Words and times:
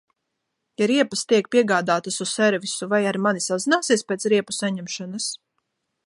Ja 0.81 0.85
riepas 0.91 1.21
tiek 1.33 1.49
piegādātas 1.55 2.17
uz 2.25 2.31
servisu, 2.39 2.87
vai 2.93 3.01
ar 3.11 3.19
mani 3.27 3.45
sazināsies 3.49 4.05
pēc 4.13 4.25
riepu 4.35 4.57
saņemšanas? 4.61 5.29